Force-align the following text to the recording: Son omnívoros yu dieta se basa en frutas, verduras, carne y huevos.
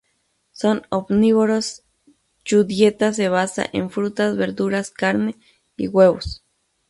Son 0.51 0.81
omnívoros 0.89 1.67
yu 2.47 2.63
dieta 2.63 3.13
se 3.13 3.29
basa 3.29 3.69
en 3.71 3.91
frutas, 3.91 4.35
verduras, 4.35 4.89
carne 4.89 5.35
y 5.77 5.89
huevos. 5.89 6.43